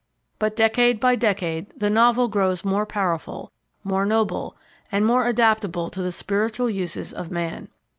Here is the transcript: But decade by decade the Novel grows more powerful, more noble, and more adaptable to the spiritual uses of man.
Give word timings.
But 0.39 0.55
decade 0.55 0.99
by 0.99 1.15
decade 1.15 1.79
the 1.79 1.91
Novel 1.91 2.27
grows 2.27 2.65
more 2.65 2.87
powerful, 2.87 3.51
more 3.83 4.03
noble, 4.03 4.57
and 4.91 5.05
more 5.05 5.27
adaptable 5.27 5.91
to 5.91 6.01
the 6.01 6.11
spiritual 6.11 6.71
uses 6.71 7.13
of 7.13 7.29
man. 7.29 7.67